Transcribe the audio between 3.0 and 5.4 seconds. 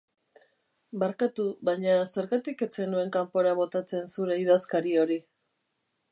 kanpora botatzen zure idazkari hori?